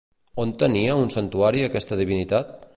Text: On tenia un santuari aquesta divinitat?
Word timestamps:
On 0.43 0.53
tenia 0.63 0.95
un 1.01 1.13
santuari 1.17 1.63
aquesta 1.69 2.01
divinitat? 2.03 2.55